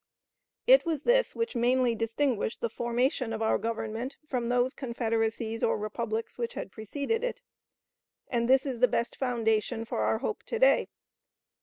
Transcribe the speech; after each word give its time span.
It 0.65 0.83
was 0.83 1.03
this 1.03 1.35
which 1.35 1.55
mainly 1.55 1.93
distinguished 1.93 2.59
the 2.61 2.71
formation 2.71 3.31
of 3.31 3.43
our 3.43 3.59
Government 3.59 4.17
from 4.25 4.49
those 4.49 4.73
confederacies 4.73 5.61
or 5.61 5.77
republics 5.77 6.39
which 6.39 6.55
had 6.55 6.71
preceded 6.71 7.23
it; 7.23 7.43
and 8.27 8.49
this 8.49 8.65
is 8.65 8.79
the 8.79 8.87
best 8.87 9.15
foundation 9.15 9.85
for 9.85 9.99
our 9.99 10.17
hope 10.17 10.41
to 10.45 10.57
day. 10.57 10.87